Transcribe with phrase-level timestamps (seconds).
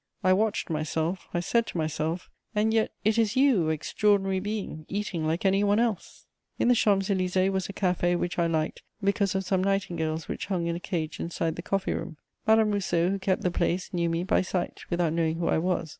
[0.23, 5.27] I watched myself, I said to myself: "And yet it is you, extraordinary being, eating
[5.27, 6.25] like any one else!"
[6.57, 10.47] In the Champs Élysées was a café which I liked because of some nightingales which
[10.47, 12.17] hung in a cage inside the coffee room;
[12.47, 15.89] Madame Rousseau, who kept the place, knew me by sight, without knowing who I was.